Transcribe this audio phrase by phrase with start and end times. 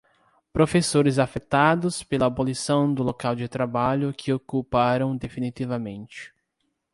[0.51, 6.33] Professores afetados pela abolição do local de trabalho que ocuparam definitivamente.